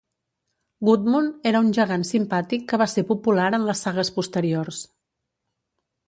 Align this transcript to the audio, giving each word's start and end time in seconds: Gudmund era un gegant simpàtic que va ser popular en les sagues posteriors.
Gudmund 0.87 1.43
era 1.49 1.59
un 1.65 1.67
gegant 1.77 2.05
simpàtic 2.11 2.65
que 2.71 2.79
va 2.83 2.87
ser 2.93 3.03
popular 3.09 3.49
en 3.57 3.67
les 3.67 3.83
sagues 3.89 4.11
posteriors. 4.15 4.81